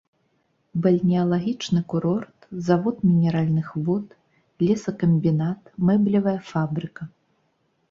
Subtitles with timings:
[0.85, 4.07] Бальнеалагічны курорт, завод мінеральных вод,
[4.67, 5.61] лесакамбінат,
[5.93, 7.03] мэблевая фабрыка.